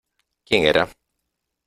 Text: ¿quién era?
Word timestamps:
¿quién 0.47 0.63
era? 0.65 0.83